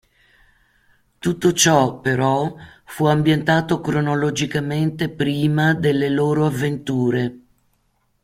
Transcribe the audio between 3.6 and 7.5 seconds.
cronologicamente prima delle loro avventure.